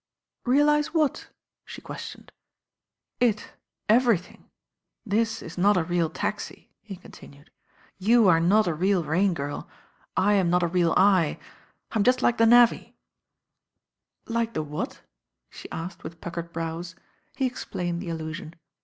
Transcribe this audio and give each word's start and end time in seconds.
"Realise 0.45 0.95
what?" 0.95 1.29
she 1.63 1.79
qjestioned. 1.79 2.29
"It, 3.19 3.51
everything. 3.87 4.49
This 5.05 5.43
is 5.43 5.59
not 5.59 5.77
a 5.77 5.83
real 5.83 6.09
taxi," 6.09 6.71
he 6.81 6.95
con 6.95 7.11
tinued. 7.11 7.49
"You 7.99 8.27
are 8.27 8.39
not 8.39 8.65
a 8.65 8.73
real 8.73 9.03
Rain 9.03 9.35
Girl. 9.35 9.69
I 10.17 10.33
am 10.33 10.49
not 10.49 10.63
a 10.63 10.67
real 10.67 10.95
I. 10.97 11.37
I'm 11.91 12.01
just 12.03 12.23
like 12.23 12.39
the 12.39 12.47
navvy." 12.47 12.95
"Like 14.25 14.55
the 14.55 14.63
what?" 14.63 15.03
she 15.51 15.69
asked 15.69 16.03
with 16.03 16.19
puckered 16.19 16.51
brows. 16.51 16.95
He 17.35 17.45
explained 17.45 18.01
the 18.01 18.09
allusion. 18.09 18.55